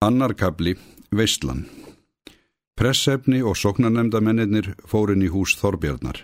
Annar 0.00 0.30
kabli, 0.38 0.76
Veistlan. 1.10 1.64
Pressefni 2.78 3.40
og 3.42 3.56
soknarnemdamennir 3.58 4.76
fórin 4.86 5.24
í 5.26 5.30
hús 5.34 5.56
Þorbjarnar. 5.58 6.20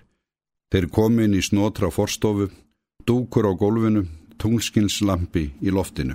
Þeir 0.71 0.87
komin 0.95 1.35
í 1.35 1.41
snotra 1.43 1.91
forstofu, 1.91 2.53
dúkur 3.03 3.49
á 3.51 3.53
gólfinu, 3.59 4.05
tungskinslampi 4.39 5.49
í 5.59 5.75
loftinu. 5.75 6.15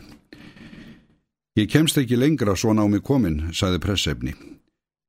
Ég 1.59 1.67
kemst 1.67 1.99
ekki 1.99 2.15
lengra 2.15 2.55
svona 2.55 2.83
á 2.83 2.87
mig 2.87 3.03
komin, 3.03 3.51
sagði 3.51 3.83
pressefni. 3.83 4.37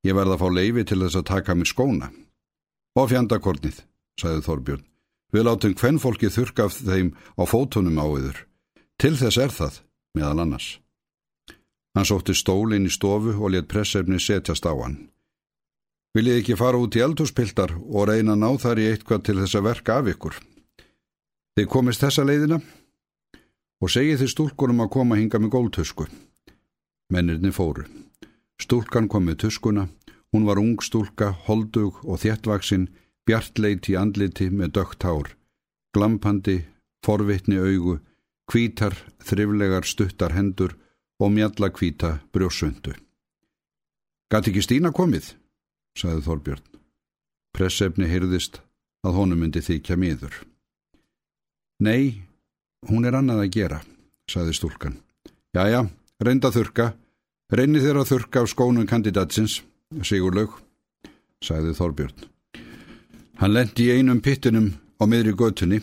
Ég 0.03 0.19
verða 0.19 0.35
að 0.35 0.43
fá 0.43 0.49
leifi 0.51 0.87
til 0.91 1.01
þess 1.05 1.23
að 1.23 1.29
taka 1.31 1.55
mér 1.55 1.71
skóna. 1.71 2.11
Og 2.99 3.11
fjandakornið, 3.15 3.83
sagði 4.19 4.47
Þorbjörn. 4.51 4.87
Við 5.31 5.47
látum 5.47 5.79
hvern 5.79 6.03
fólki 6.03 6.35
þurka 6.35 6.67
af 6.67 6.83
þeim 6.83 7.15
á 7.15 7.47
fótunum 7.47 8.03
á 8.03 8.07
yður. 8.11 8.47
Til 8.99 9.15
þess 9.15 9.39
er 9.39 9.55
það, 9.55 9.83
meðal 10.19 10.39
annars. 10.43 10.81
Hann 11.97 12.07
sótti 12.07 12.35
stólinn 12.39 12.87
í 12.87 12.93
stofu 12.93 13.35
og 13.39 13.51
let 13.55 13.69
pressefni 13.71 14.21
setjast 14.23 14.67
á 14.67 14.75
hann. 14.75 15.11
Viljið 16.15 16.41
ekki 16.41 16.59
fara 16.59 16.79
út 16.79 16.97
í 16.99 17.03
eldhúspiltar 17.05 17.77
og 17.79 18.09
reyna 18.11 18.35
að 18.35 18.43
ná 18.43 18.51
þar 18.63 18.81
í 18.83 18.87
eitthvað 18.91 19.25
til 19.27 19.37
þess 19.41 19.59
að 19.59 19.67
verka 19.67 19.99
af 19.99 20.11
ykkur. 20.11 20.37
Þið 21.59 21.69
komist 21.71 22.03
þessa 22.03 22.27
leiðina 22.27 22.59
og 23.81 23.93
segið 23.95 24.23
þið 24.23 24.33
stúlkunum 24.35 24.83
að 24.85 24.93
koma 24.97 25.19
hinga 25.19 25.39
með 25.39 25.53
góltusku. 25.55 26.07
Mennirni 27.11 27.51
fóru. 27.55 27.87
Stúlkan 28.61 29.09
kom 29.11 29.25
með 29.27 29.47
tuskuna, 29.47 29.89
hún 30.31 30.45
var 30.47 30.61
ung 30.61 30.83
stúlka, 30.85 31.31
holdug 31.47 32.03
og 32.05 32.21
þjettvaksinn, 32.23 32.91
bjartleit 33.27 33.89
í 33.91 33.97
andliti 33.99 34.51
með 34.51 34.75
dögt 34.77 35.07
hár, 35.07 35.31
glampandi, 35.95 36.61
forvitni 37.07 37.59
augu, 37.59 37.99
kvítar, 38.51 38.95
þriflegar 39.25 39.87
stuttar 39.89 40.37
hendur 40.37 40.77
og 41.21 41.33
mjalla 41.33 41.69
kvíta 41.71 42.19
brjósöndu. 42.33 42.95
Gat 44.31 44.49
ekki 44.49 44.63
Stína 44.65 44.93
komið, 44.95 45.35
sagði 45.99 46.25
Þorbjörn. 46.27 46.67
Pressefni 47.53 48.09
heyrðist 48.09 48.61
að 49.05 49.17
honum 49.19 49.43
myndi 49.43 49.61
þykja 49.65 49.99
miður. 50.01 50.35
Nei, 51.83 52.23
hún 52.89 53.05
er 53.09 53.17
annað 53.19 53.45
að 53.45 53.53
gera, 53.57 53.81
sagði 54.31 54.57
stúlkan. 54.57 54.99
Jæja, 55.57 55.87
reynda 56.23 56.53
þurka, 56.55 56.93
reynir 57.53 57.83
þér 57.85 58.03
að 58.03 58.13
þurka 58.13 58.45
af 58.45 58.53
skónum 58.53 58.89
kandidatsins, 58.89 59.61
Sigurlaug, 60.07 60.53
sagði 61.43 61.75
Þorbjörn. 61.75 62.29
Hann 63.41 63.57
lendi 63.57 63.89
í 63.89 63.97
einum 63.99 64.21
pittunum 64.23 64.71
á 65.01 65.05
miðri 65.09 65.35
götunni. 65.35 65.81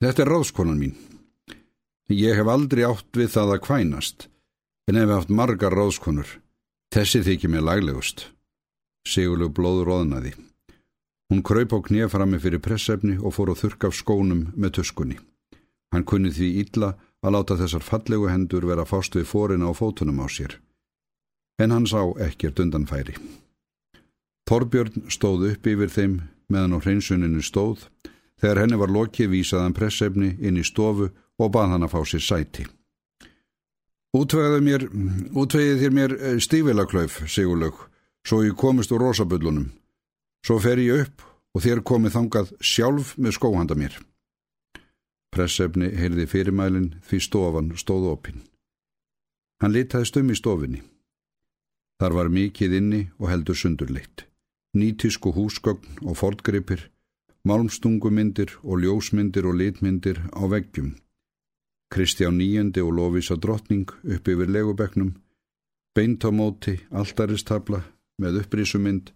Þetta 0.00 0.24
er 0.24 0.32
ráðskonan 0.32 0.78
mín. 0.80 0.94
Ég 2.08 2.38
hef 2.40 2.48
aldrei 2.48 2.86
átt 2.88 3.12
við 3.12 3.34
það 3.34 3.50
að 3.52 3.64
kvænast, 3.66 4.28
en 4.88 4.96
hef 4.96 5.10
haft 5.12 5.28
margar 5.28 5.74
ráðskonur. 5.76 6.28
Þessi 6.88 7.20
þykir 7.26 7.52
mér 7.52 7.66
laglegust. 7.66 8.30
Sigurlu 9.04 9.50
blóður 9.52 9.90
óðnaði. 9.92 10.32
Hún 11.28 11.42
kraup 11.44 11.74
á 11.76 11.78
kneframi 11.84 12.40
fyrir 12.40 12.62
pressefni 12.64 13.18
og 13.20 13.34
fór 13.36 13.52
á 13.52 13.54
þurk 13.60 13.90
af 13.90 13.98
skónum 13.98 14.46
með 14.56 14.78
tuskunni. 14.78 15.18
Hann 15.92 16.08
kunni 16.08 16.32
því 16.32 16.48
illa 16.62 16.94
að 17.20 17.34
láta 17.36 17.58
þessar 17.60 17.84
fallegu 17.84 18.32
hendur 18.32 18.64
vera 18.64 18.88
fást 18.88 19.12
við 19.12 19.28
fórina 19.28 19.68
á 19.68 19.72
fótunum 19.76 20.24
á 20.24 20.26
sér. 20.32 20.56
En 21.60 21.76
hann 21.76 21.84
sá 21.84 22.00
ekkert 22.24 22.60
undanfæri. 22.64 23.18
Torbjörn 24.48 25.10
stóð 25.12 25.50
upp 25.52 25.66
yfir 25.68 25.92
þeim 25.92 26.20
meðan 26.48 26.72
á 26.72 26.78
hreinsuninu 26.80 27.44
stóð. 27.44 27.84
Þegar 28.40 28.64
henni 28.64 28.80
var 28.80 28.88
lokið 28.88 29.34
vísaðan 29.34 29.76
pressefni 29.76 30.38
inn 30.40 30.56
í 30.56 30.64
stofu 30.64 31.10
og 31.38 31.52
bað 31.54 31.72
hann 31.74 31.86
að 31.86 31.94
fá 31.94 32.00
sér 32.06 32.24
sæti. 32.24 32.66
Útvegið 34.16 35.80
þér 35.82 35.94
mér 35.94 36.14
eh, 36.16 36.38
stífilaklauf, 36.40 37.22
Sigurlaug, 37.28 37.76
svo 38.26 38.42
ég 38.46 38.56
komist 38.56 38.92
úr 38.92 39.04
rosabullunum. 39.04 39.70
Svo 40.44 40.58
fer 40.62 40.80
ég 40.80 41.04
upp 41.04 41.24
og 41.54 41.64
þér 41.64 41.82
komið 41.84 42.14
þangað 42.16 42.52
sjálf 42.60 43.16
með 43.18 43.36
skóhanda 43.36 43.76
mér. 43.78 43.98
Pressefni 45.34 45.90
heyrði 45.92 46.24
fyrirmælinn 46.30 46.94
því 47.04 47.18
stofan 47.20 47.74
stóð 47.76 48.08
opinn. 48.14 48.44
Hann 49.60 49.74
litaði 49.74 50.08
stum 50.08 50.30
í 50.32 50.36
stofinni. 50.38 50.80
Þar 51.98 52.14
var 52.14 52.30
mikið 52.30 52.76
inni 52.78 53.00
og 53.18 53.28
heldur 53.32 53.58
sundurleitt. 53.58 54.24
Nýtísku 54.78 55.32
húsgögn 55.34 55.98
og 56.06 56.16
fordgripir, 56.20 56.86
malmstungumindir 57.44 58.54
og 58.62 58.84
ljósmyndir 58.84 59.48
og 59.50 59.58
litmyndir 59.58 60.22
á 60.30 60.42
veggjum. 60.46 60.94
Kristján 61.88 62.36
Níundi 62.36 62.82
og 62.84 62.92
Lófísa 62.92 63.36
Drottning 63.36 63.88
upp 63.88 64.28
yfir 64.28 64.50
legubeknum, 64.52 65.14
beint 65.96 66.24
á 66.24 66.30
móti, 66.30 66.76
alltaristabla 66.92 67.82
með 68.20 68.42
upprísumind, 68.42 69.12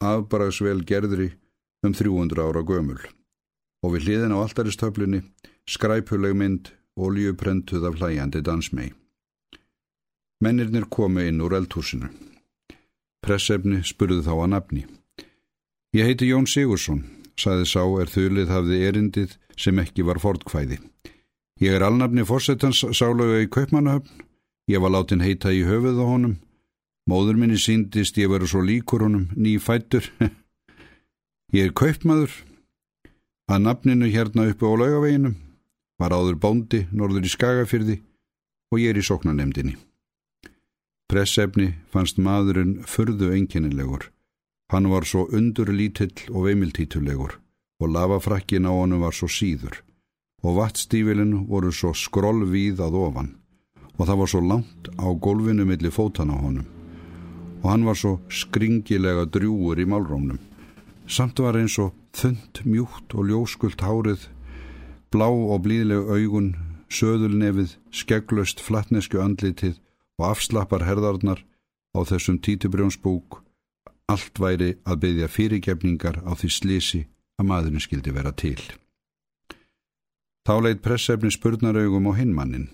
afbaragsvel 0.00 0.80
gerðri 0.88 1.34
um 1.84 1.92
300 1.92 2.40
ára 2.40 2.64
gömul. 2.64 3.00
Og 3.84 3.94
við 3.94 4.08
hliðin 4.08 4.34
á 4.34 4.38
alltaristöflunni 4.40 5.20
skræpuleg 5.68 6.36
mynd, 6.36 6.70
oljuprentuð 6.96 7.88
af 7.88 7.98
hlæjandi 8.00 8.40
dansmei. 8.44 8.92
Mennirnir 10.40 10.88
komu 10.90 11.24
inn 11.24 11.42
úr 11.44 11.56
eldhúsinu. 11.58 12.08
Pressefni 13.24 13.82
spurði 13.84 14.22
þá 14.24 14.34
að 14.34 14.50
nafni. 14.52 14.82
Ég 15.96 16.08
heiti 16.08 16.28
Jón 16.28 16.48
Sigursson, 16.50 17.04
saði 17.36 17.68
sá 17.68 17.82
er 18.00 18.10
þulið 18.10 18.52
hafði 18.52 18.80
erindið 18.88 19.36
sem 19.56 19.78
ekki 19.80 20.04
var 20.06 20.20
fordkvæði. 20.22 20.80
Ég 21.62 21.70
er 21.70 21.84
alnafni 21.86 22.24
fórsetans 22.26 22.80
sálega 22.98 23.44
í 23.44 23.46
kaupmannahöfn. 23.46 24.24
Ég 24.66 24.80
var 24.82 24.90
látin 24.90 25.22
heita 25.22 25.52
í 25.54 25.62
höfuð 25.62 26.00
á 26.02 26.06
honum. 26.08 26.34
Móður 27.06 27.38
minni 27.38 27.60
síndist 27.60 28.18
ég 28.18 28.30
veru 28.32 28.48
svo 28.48 28.64
líkur 28.64 29.04
honum, 29.06 29.28
ný 29.36 29.58
fættur. 29.62 30.08
ég 31.56 31.68
er 31.68 31.76
kaupmaður. 31.76 32.32
Að 33.46 33.62
nafninu 33.68 34.10
hérna 34.10 34.48
uppi 34.50 34.66
á 34.66 34.72
laugaveginum 34.74 35.36
var 36.00 36.16
áður 36.16 36.40
bóndi, 36.42 36.86
norður 36.90 37.28
í 37.28 37.30
Skagafyrði 37.30 38.00
og 38.72 38.80
ég 38.80 38.90
er 38.90 38.98
í 38.98 39.06
soknanemdini. 39.06 39.76
Pressefni 41.06 41.74
fannst 41.92 42.18
maðurinn 42.18 42.80
förðu 42.88 43.30
enginnilegur. 43.36 44.08
Hann 44.72 44.90
var 44.90 45.06
svo 45.06 45.28
undur 45.30 45.70
lítill 45.70 46.16
og 46.32 46.48
veimiltítulegur 46.48 47.38
og 47.78 47.92
lavafrakkin 47.94 48.66
á 48.66 48.72
honum 48.72 49.04
var 49.04 49.14
svo 49.14 49.28
síður 49.30 49.84
og 50.44 50.60
vattstífilin 50.60 51.46
voru 51.48 51.72
svo 51.72 51.94
skrollvíð 51.96 52.84
að 52.84 53.00
ofan 53.06 53.34
og 53.94 54.06
það 54.06 54.20
var 54.20 54.30
svo 54.30 54.44
langt 54.44 54.92
á 55.00 55.06
gólfinu 55.26 55.64
millir 55.66 55.94
fótan 55.94 56.32
á 56.34 56.36
honum 56.36 56.68
og 57.64 57.70
hann 57.70 57.86
var 57.88 57.96
svo 57.96 58.18
skringilega 58.28 59.24
drjúur 59.32 59.80
í 59.80 59.86
málrómnum. 59.88 60.36
Samt 61.08 61.40
var 61.40 61.56
eins 61.56 61.78
og 61.80 61.94
þund, 62.12 62.60
mjúkt 62.68 63.16
og 63.16 63.30
ljóskult 63.30 63.80
hárið, 63.80 64.28
blá 65.08 65.26
og 65.32 65.64
blíðleg 65.64 66.04
augun, 66.12 66.52
söðulnefið, 66.92 67.78
skegglöst 67.88 68.60
flatnesku 68.60 69.20
andlitið 69.24 69.80
og 70.20 70.28
afslappar 70.34 70.84
herðarnar 70.84 71.40
á 71.96 71.98
þessum 72.04 72.38
títubrjónsbúk, 72.44 73.40
allt 74.12 74.36
væri 74.36 74.74
að 74.84 75.00
byggja 75.06 75.32
fyrirgefningar 75.32 76.20
á 76.20 76.36
því 76.36 76.52
slisi 76.52 77.04
að 77.40 77.48
maðurinn 77.48 77.88
skildi 77.88 78.12
vera 78.12 78.36
til. 78.36 78.60
Þá 80.44 80.54
leitt 80.60 80.82
pressefni 80.84 81.30
spurnaraugum 81.32 82.10
á 82.10 82.12
hinmannin. 82.20 82.68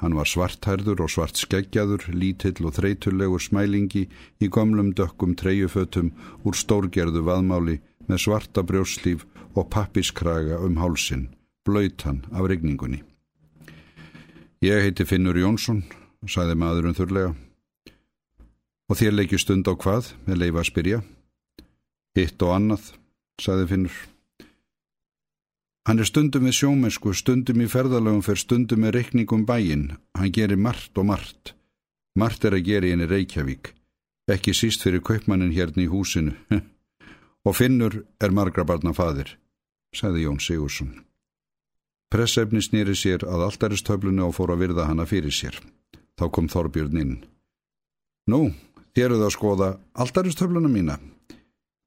Hann 0.00 0.14
var 0.14 0.28
svarthærður 0.30 1.02
og 1.04 1.10
svart 1.10 1.36
skeggjaður, 1.36 2.06
lítill 2.14 2.62
og 2.64 2.76
þreyturlegur 2.78 3.42
smælingi 3.42 4.04
í 4.40 4.48
gomlum 4.48 4.92
dökkum 4.96 5.34
treyjufötum 5.36 6.12
úr 6.46 6.56
stórgerðu 6.56 7.24
vaðmáli 7.26 7.80
með 8.06 8.22
svarta 8.24 8.62
brjóslíf 8.62 9.26
og 9.58 9.68
pappiskraga 9.74 10.60
um 10.62 10.78
hálsin, 10.78 11.26
blöytan 11.66 12.22
af 12.30 12.46
regningunni. 12.48 13.02
Ég 14.62 14.86
heiti 14.86 15.04
Finnur 15.04 15.36
Jónsson, 15.36 15.82
saði 16.28 16.54
maðurinn 16.54 16.96
þurrlega. 16.96 17.34
Og 18.86 18.98
þér 19.02 19.18
leiki 19.18 19.38
stund 19.40 19.66
á 19.66 19.74
hvað, 19.74 20.14
með 20.30 20.44
leifa 20.44 20.62
að 20.62 20.70
spyrja. 20.70 21.02
Hitt 22.14 22.42
og 22.46 22.54
annað, 22.54 22.90
saði 23.42 23.68
Finnur. 23.74 24.00
Hann 25.88 25.98
er 25.98 26.08
stundum 26.08 26.44
með 26.44 26.58
sjómennsku, 26.58 27.14
stundum 27.16 27.62
í 27.64 27.68
ferðalögum 27.70 28.24
fyrir 28.24 28.42
stundum 28.42 28.82
með 28.84 28.98
reikningum 28.98 29.46
bæinn. 29.48 29.86
Hann 30.18 30.34
gerir 30.36 30.60
margt 30.60 30.98
og 31.00 31.08
margt. 31.08 31.54
Margt 32.20 32.44
er 32.44 32.56
að 32.58 32.66
gera 32.66 32.88
í 32.88 32.92
henni 32.92 33.08
Reykjavík. 33.08 33.72
Ekki 34.30 34.52
síst 34.54 34.84
fyrir 34.84 35.02
kaupmannin 35.02 35.54
hérna 35.56 35.86
í 35.86 35.90
húsinu. 35.90 36.36
og 37.46 37.56
Finnur 37.56 38.02
er 38.20 38.34
margra 38.36 38.66
barna 38.68 38.92
fadir, 38.92 39.38
sagði 39.96 40.26
Jón 40.26 40.40
Sigursson. 40.44 40.92
Pressefni 42.10 42.60
snýri 42.62 42.96
sér 42.98 43.24
að 43.24 43.46
alltaristöflunu 43.46 44.26
og 44.26 44.34
fór 44.36 44.52
að 44.52 44.64
virða 44.64 44.88
hana 44.88 45.06
fyrir 45.06 45.32
sér. 45.32 45.56
Þá 46.18 46.26
kom 46.34 46.50
Þorbjörn 46.50 46.98
inn. 47.00 47.14
Nú, 48.28 48.50
þér 48.92 49.06
eru 49.06 49.20
það 49.20 49.28
að 49.28 49.36
skoða 49.36 49.68
alltaristöfluna 50.04 50.70
mína. 50.70 50.98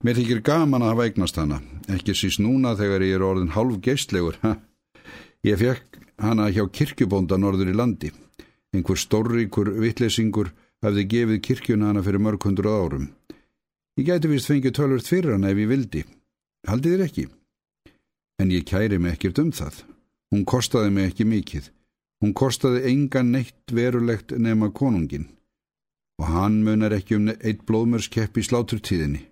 Mér 0.03 0.17
þykir 0.19 0.41
gaman 0.43 0.83
að 0.83 0.89
hafa 0.91 1.03
eignast 1.07 1.37
hana, 1.39 1.61
ekki 1.87 2.11
síst 2.11 2.41
núna 2.43 2.73
þegar 2.75 3.05
ég 3.07 3.13
er 3.15 3.23
orðin 3.23 3.53
hálf 3.55 3.79
geistlegur. 3.85 4.35
Ég 5.47 5.59
fekk 5.59 5.97
hana 6.23 6.49
hjá 6.51 6.63
kirkjubónda 6.71 7.37
norður 7.39 7.71
í 7.71 7.75
landi. 7.75 8.11
einhver 8.73 8.97
stórríkur 8.97 9.69
vittlesingur 9.79 10.51
hafði 10.83 11.03
gefið 11.11 11.41
kirkjuna 11.47 11.91
hana 11.91 12.03
fyrir 12.03 12.19
mörg 12.19 12.43
hundruð 12.43 12.77
árum. 12.83 13.07
Ég 13.99 14.07
gæti 14.07 14.31
vist 14.31 14.49
fengið 14.49 14.75
tölvört 14.79 15.07
fyrir 15.07 15.35
hana 15.35 15.51
ef 15.53 15.61
ég 15.61 15.69
vildi. 15.69 16.03
Haldið 16.67 16.95
þér 16.95 17.03
ekki? 17.05 17.25
En 18.41 18.51
ég 18.51 18.65
kæri 18.65 18.97
mig 18.99 19.13
ekkert 19.13 19.39
um 19.39 19.51
það. 19.51 19.83
Hún 20.33 20.45
kostaði 20.49 20.89
mig 20.95 21.11
ekki 21.11 21.27
mikið. 21.29 21.69
Hún 22.23 22.33
kostaði 22.33 22.87
engan 22.89 23.31
neitt 23.31 23.71
verulegt 23.71 24.33
nema 24.35 24.71
konungin. 24.71 25.29
Og 26.19 26.25
hann 26.27 26.63
munar 26.65 26.95
ekki 26.95 27.19
um 27.19 27.29
eitt 27.35 27.63
blóðmörskepp 27.67 28.39
í 28.39 28.47
sláturtíðinni. 28.47 29.27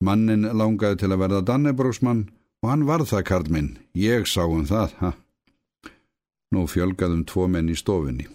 Mannin 0.00 0.48
langaði 0.56 1.02
til 1.02 1.10
að 1.12 1.20
verða 1.24 1.40
Dannebróksmann 1.44 2.22
og 2.64 2.70
hann 2.72 2.86
var 2.88 3.04
það, 3.04 3.24
Karl 3.28 3.50
minn. 3.52 3.72
Ég 3.96 4.28
sá 4.28 4.44
um 4.46 4.64
það, 4.68 4.94
ha? 5.00 5.10
Nú 6.50 6.66
fjölgaðum 6.66 7.26
tvo 7.28 7.46
menn 7.48 7.68
í 7.70 7.76
stofinni. 7.78 8.26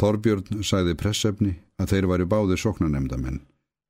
Þorbjörn 0.00 0.64
sagði 0.66 0.96
pressefni 0.98 1.52
að 1.78 1.92
þeir 1.92 2.08
væri 2.10 2.26
báðir 2.28 2.60
soknanemdamenn. 2.60 3.42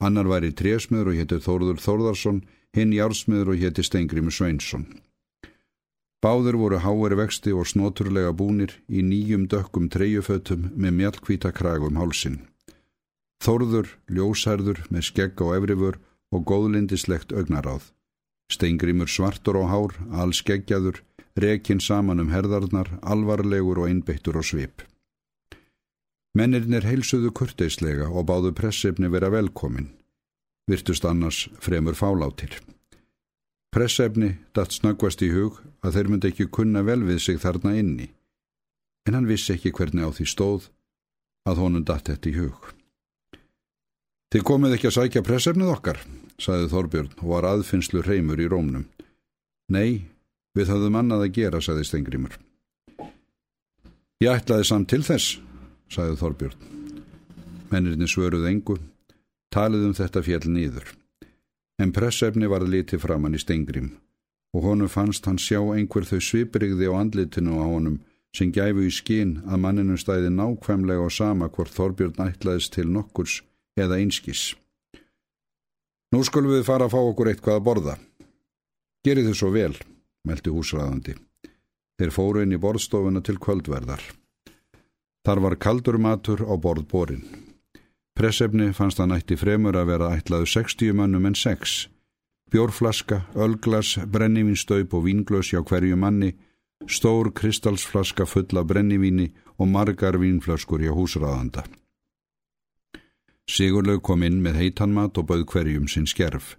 Annar 0.04 0.28
væri 0.28 0.52
trésmiður 0.52 1.12
og 1.12 1.18
hétti 1.18 1.38
Þórður 1.40 1.80
Þórðarsson, 1.80 2.42
hinn 2.74 2.92
jársmiður 2.92 3.54
og 3.54 3.62
hétti 3.62 3.84
Steingrimur 3.86 4.34
Sveinsson. 4.34 4.84
Báður 6.24 6.58
voru 6.60 6.80
háeri 6.80 7.18
vexti 7.20 7.52
og 7.52 7.68
snoturlega 7.68 8.32
búnir 8.32 8.72
í 8.88 9.04
nýjum 9.04 9.46
dökkum 9.52 9.90
treyjufötum 9.92 10.70
með 10.74 10.96
mjallkvíta 10.98 11.52
kragum 11.52 11.98
hálsin. 12.00 12.40
Þórður, 13.44 13.90
ljósærður 14.08 14.80
með 14.90 15.08
skegg 15.10 15.40
á 15.44 15.46
efrifur 15.56 16.00
og 16.34 16.44
góðlindislegt 16.50 17.32
augnaráð. 17.32 17.92
Steingrimur 18.50 19.08
svartur 19.08 19.56
á 19.62 19.64
hár, 19.70 19.94
alls 20.12 20.42
skeggjaður, 20.42 21.00
rekin 21.38 21.80
saman 21.80 22.20
um 22.20 22.32
herðarnar, 22.34 22.90
alvarlegur 23.02 23.80
og 23.82 23.88
einbeittur 23.88 24.36
á 24.38 24.42
svip. 24.42 24.84
Mennirnir 26.34 26.82
heilsuðu 26.82 27.30
kurteislega 27.30 28.10
og 28.10 28.26
báðu 28.26 28.50
pressefni 28.58 29.08
vera 29.10 29.30
velkomin. 29.30 29.92
Virtust 30.66 31.04
annars 31.06 31.46
fremur 31.62 31.94
fálátir. 31.94 32.58
Pressefni 33.74 34.36
datt 34.54 34.74
snöggvast 34.74 35.22
í 35.22 35.30
hug 35.34 35.60
að 35.84 35.98
þeir 35.98 36.10
myndi 36.10 36.30
ekki 36.32 36.50
kunna 36.50 36.82
vel 36.86 37.02
við 37.06 37.20
sig 37.22 37.40
þarna 37.42 37.74
inni, 37.78 38.08
en 39.06 39.14
hann 39.18 39.30
vissi 39.30 39.54
ekki 39.54 39.74
hvernig 39.74 40.06
á 40.06 40.10
því 40.14 40.26
stóð 40.30 40.70
að 41.46 41.60
honum 41.62 41.84
datt 41.86 42.08
þetta 42.10 42.30
í 42.30 42.36
hug. 42.38 42.74
Þið 44.34 44.42
komið 44.42 44.72
ekki 44.74 44.88
að 44.88 44.94
sækja 44.96 45.20
pressefnið 45.22 45.68
okkar, 45.70 45.98
saði 46.42 46.64
Þorbjörn 46.72 47.12
og 47.20 47.28
var 47.30 47.44
aðfinnslu 47.52 48.00
reymur 48.02 48.40
í 48.42 48.48
rómnum. 48.50 48.88
Nei, 49.70 50.10
við 50.58 50.72
höfðum 50.72 50.98
annað 50.98 51.22
að 51.28 51.36
gera, 51.36 51.60
saði 51.62 51.84
Stengrimur. 51.86 52.34
Ég 54.24 54.32
ætlaði 54.32 54.66
samt 54.66 54.90
til 54.90 55.04
þess, 55.06 55.36
saði 55.86 56.18
Þorbjörn. 56.18 56.66
Mennirni 57.70 58.10
svöruð 58.10 58.48
engu, 58.50 58.80
talið 59.54 59.86
um 59.92 59.94
þetta 60.00 60.24
fjell 60.26 60.50
nýður. 60.50 60.90
En 61.78 61.94
pressefni 61.94 62.50
var 62.50 62.66
litið 62.66 63.04
framann 63.06 63.38
í 63.38 63.44
Stengrim 63.44 63.94
og 64.54 64.66
honum 64.66 64.90
fannst 64.90 65.30
hann 65.30 65.38
sjá 65.38 65.60
einhver 65.62 66.10
þau 66.10 66.18
sviprigði 66.18 66.90
á 66.90 66.98
andlitinu 66.98 67.62
á 67.62 67.70
honum 67.70 68.02
sem 68.34 68.50
gæfu 68.50 68.82
í 68.82 68.90
skín 68.90 69.40
að 69.46 69.62
manninu 69.62 69.94
stæði 69.98 70.34
nákvæmlega 70.34 71.06
og 71.06 71.14
sama 71.14 71.46
hvort 71.54 71.74
Þorbjörn 71.74 72.22
ætlaðist 72.26 72.74
til 72.74 72.90
nokkurs 72.90 73.44
eða 73.78 73.98
einskis. 74.00 74.54
Nú 76.14 76.22
skulum 76.22 76.54
við 76.54 76.66
fara 76.68 76.86
að 76.86 76.94
fá 76.94 77.00
okkur 77.02 77.30
eitthvað 77.30 77.56
að 77.58 77.64
borða. 77.68 77.94
Gerið 79.04 79.30
þið 79.30 79.38
svo 79.38 79.50
vel, 79.54 79.72
meldi 80.24 80.52
húsræðandi. 80.54 81.14
Þeir 81.98 82.12
fóru 82.14 82.42
inn 82.42 82.54
í 82.54 82.60
borðstofuna 82.60 83.22
til 83.22 83.36
kvöldverðar. 83.42 84.02
Þar 85.24 85.40
var 85.46 85.56
kaldur 85.56 85.98
matur 85.98 86.44
á 86.46 86.54
borðborin. 86.54 87.24
Pressefni 88.14 88.70
fannst 88.76 89.00
hann 89.02 89.14
ætti 89.14 89.36
fremur 89.38 89.74
að 89.74 89.90
vera 89.90 90.12
ætlaðu 90.14 90.46
60 90.52 90.94
mannum 90.94 91.26
en 91.26 91.34
6. 91.34 91.88
Bjórflaska, 92.54 93.24
ölglas, 93.34 93.96
brennivinstaup 94.06 94.94
og 94.94 95.08
vinglös 95.08 95.50
hjá 95.50 95.64
hverju 95.66 95.96
manni, 95.98 96.34
stór 96.86 97.32
kristalsflaska 97.34 98.26
fulla 98.30 98.62
brennivíni 98.62 99.32
og 99.58 99.66
margar 99.72 100.20
vínflöskur 100.22 100.84
hjá 100.84 100.92
húsræðanda. 100.94 101.64
Sigurlaug 103.54 104.02
kom 104.02 104.24
inn 104.26 104.40
með 104.42 104.58
heitanmat 104.58 105.18
og 105.20 105.28
bauð 105.28 105.44
hverjum 105.52 105.86
sinn 105.90 106.08
skerf. 106.10 106.56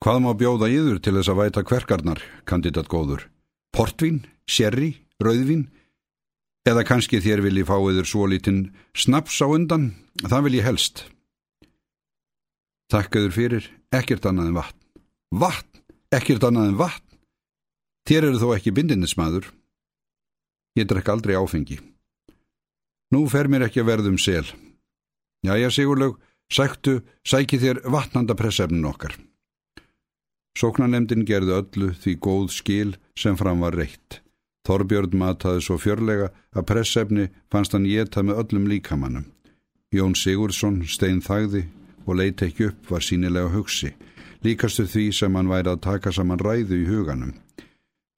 Hvað 0.00 0.22
má 0.24 0.30
bjóða 0.32 0.70
yður 0.72 1.00
til 1.04 1.12
þess 1.18 1.28
að 1.28 1.40
væta 1.42 1.62
kverkarnar, 1.68 2.20
kandidat 2.48 2.88
góður? 2.88 3.26
Portvín, 3.76 4.22
sherry, 4.48 4.94
rauðvín? 5.20 5.66
Eða 6.64 6.86
kannski 6.88 7.20
þér 7.20 7.42
vilji 7.44 7.66
fá 7.68 7.76
yður 7.76 8.08
svo 8.08 8.24
lítinn 8.30 8.70
snaps 8.96 9.42
á 9.44 9.46
undan? 9.52 9.90
Það 10.24 10.46
vil 10.46 10.56
ég 10.56 10.68
helst. 10.68 11.04
Takkaður 12.88 13.36
fyrir, 13.36 13.68
ekkert 13.92 14.24
annað 14.24 14.48
en 14.48 14.56
vatn. 14.56 14.80
Vatn, 15.36 15.84
ekkert 16.16 16.48
annað 16.48 16.72
en 16.72 16.80
vatn. 16.80 17.20
Þér 18.08 18.30
eru 18.30 18.40
þó 18.40 18.48
ekki 18.56 18.72
bindindismæður. 18.74 19.52
Ég 20.80 20.88
drekk 20.88 21.12
aldrei 21.12 21.36
áfengi. 21.36 21.76
Nú 23.12 23.26
fer 23.28 23.52
mér 23.52 23.68
ekki 23.68 23.84
að 23.84 23.90
verðum 23.92 24.18
sel. 24.22 24.48
Jæja, 25.46 25.70
Sigurlaug, 25.70 26.18
sæktu, 26.52 27.00
sæki 27.24 27.56
þér 27.58 27.80
vatnanda 27.88 28.34
pressefnin 28.36 28.84
okkar. 28.84 29.14
Sóknanemdin 30.58 31.24
gerði 31.24 31.54
öllu 31.56 31.94
því 31.96 32.16
góð 32.20 32.50
skil 32.52 32.96
sem 33.16 33.38
fram 33.40 33.62
var 33.64 33.76
reitt. 33.78 34.20
Þorbjörn 34.68 35.16
mataði 35.16 35.62
svo 35.64 35.78
fjörlega 35.80 36.28
að 36.52 36.66
pressefni 36.68 37.28
fannst 37.52 37.72
hann 37.72 37.88
geta 37.88 38.22
með 38.22 38.42
öllum 38.42 38.68
líkamannum. 38.68 39.24
Jón 39.94 40.14
Sigurdsson 40.14 40.82
stein 40.84 41.22
þagði 41.24 41.64
og 42.04 42.20
leiti 42.20 42.50
ekki 42.50 42.68
upp 42.68 42.92
var 42.92 43.06
sínilega 43.06 43.48
hugsi, 43.54 43.94
líkastu 44.44 44.84
því 44.84 45.06
sem 45.16 45.34
hann 45.38 45.48
væri 45.48 45.72
að 45.72 45.82
taka 45.88 46.12
saman 46.12 46.42
ræðu 46.44 46.82
í 46.82 46.86
huganum. 46.90 47.32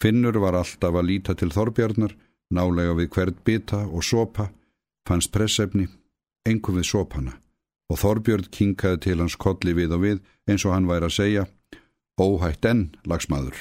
Finnur 0.02 0.42
var 0.42 0.58
alltaf 0.58 0.98
að 0.98 1.06
líta 1.06 1.38
til 1.38 1.52
Þorbjörnar, 1.54 2.16
nálega 2.50 2.98
við 2.98 3.12
hvert 3.14 3.44
bita 3.46 3.84
og 3.86 4.02
sopa, 4.02 4.50
fannst 5.06 5.30
pressefni 5.30 5.86
engum 6.49 6.79
við 6.79 6.89
sopana 6.91 7.39
og 7.93 8.00
Þorbjörn 8.00 8.49
kinkaði 8.56 9.00
til 9.05 9.19
hans 9.21 9.37
kolli 9.37 9.75
við 9.77 9.97
og 9.97 10.05
við 10.06 10.23
eins 10.49 10.65
og 10.65 10.75
hann 10.75 10.89
væri 10.89 11.09
að 11.09 11.17
segja 11.19 11.44
óhætt 12.21 12.65
enn 12.69 12.87
lagsmaður. 13.09 13.56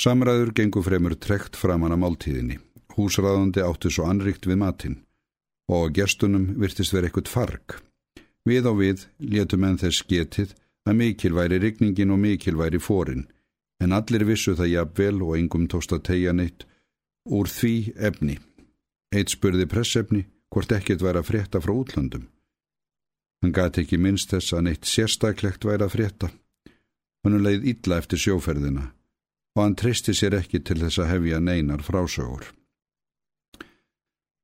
Samræður 0.00 0.52
gengur 0.56 0.84
fremur 0.86 1.14
trekt 1.16 1.56
framann 1.60 1.94
að 1.94 2.02
máltíðinni. 2.04 2.58
Húsræðandi 2.92 3.64
átti 3.64 3.92
svo 3.92 4.08
anrikt 4.08 4.46
við 4.48 4.60
matinn 4.60 4.98
og 5.72 5.92
gestunum 5.96 6.50
virtist 6.60 6.92
verið 6.92 7.12
ekkert 7.12 7.30
farg. 7.32 7.76
Við 8.44 8.68
á 8.68 8.72
við 8.76 9.06
létu 9.20 9.56
menn 9.56 9.78
þess 9.80 10.04
getið 10.08 10.52
að 10.88 10.98
mikil 10.98 11.32
væri 11.36 11.60
rigningin 11.62 12.12
og 12.12 12.20
mikil 12.20 12.58
væri 12.58 12.80
fórin 12.82 13.28
en 13.82 13.94
allir 13.96 14.26
vissu 14.26 14.54
það 14.58 14.72
jafnvel 14.72 15.22
og 15.22 15.36
engum 15.38 15.68
tóst 15.70 15.94
að 15.94 16.04
tegja 16.10 16.34
neitt 16.36 16.66
úr 17.30 17.48
því 17.48 17.94
efni. 17.96 18.36
Eitt 19.14 19.32
spurði 19.32 19.68
pressefni 19.70 20.26
hvort 20.52 20.72
ekkert 20.76 21.02
væri 21.04 21.22
að 21.22 21.28
frétta 21.30 21.60
frá 21.64 21.72
útlandum. 21.74 22.28
Hann 23.42 23.54
gati 23.56 23.82
ekki 23.82 23.98
minnst 23.98 24.30
þess 24.30 24.54
að 24.54 24.66
neitt 24.68 24.86
sérstaklegt 24.86 25.64
væri 25.66 25.86
að 25.86 25.94
frétta. 25.96 26.28
Hann 27.24 27.42
leið 27.42 27.68
illa 27.72 27.98
eftir 28.02 28.20
sjóferðina 28.20 28.90
og 29.56 29.62
hann 29.62 29.76
tristi 29.76 30.14
sér 30.16 30.38
ekki 30.38 30.62
til 30.64 30.78
þess 30.80 31.02
að 31.02 31.10
hefja 31.12 31.40
neinar 31.40 31.82
frásögur. 31.84 32.46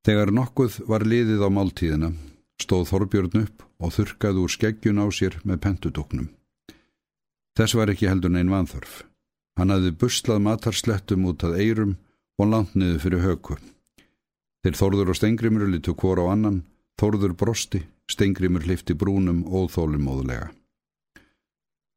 Þegar 0.04 0.32
nokkuð 0.32 0.80
var 0.88 1.04
liðið 1.04 1.44
á 1.44 1.48
máltíðina, 1.52 2.10
stóð 2.60 2.90
Þorbjörn 2.90 3.40
upp 3.42 3.64
og 3.78 3.94
þurkaði 3.94 4.42
úr 4.42 4.52
skeggjun 4.52 5.00
á 5.00 5.06
sér 5.14 5.38
með 5.44 5.62
pentudóknum. 5.64 6.28
Þess 7.58 7.74
var 7.78 7.92
ekki 7.92 8.08
heldur 8.10 8.32
neinn 8.34 8.52
vanþörf. 8.52 9.02
Hann 9.58 9.74
hafði 9.74 9.94
buslað 9.98 10.44
matarslettum 10.44 11.26
út 11.30 11.42
að 11.46 11.58
eirum 11.58 11.96
og 12.38 12.52
landniðu 12.52 13.00
fyrir 13.02 13.24
höku. 13.24 13.58
Þeir 14.64 14.78
Þórður 14.80 15.12
og 15.12 15.18
Stengrimur 15.18 15.68
litu 15.70 15.94
hvora 15.94 16.26
á 16.26 16.34
annan, 16.34 16.62
Þórður 16.98 17.34
brosti, 17.38 17.84
Stengrimur 18.10 18.64
hlifti 18.66 18.96
brúnum 18.98 19.44
og 19.46 19.70
þólumóðulega. 19.74 20.50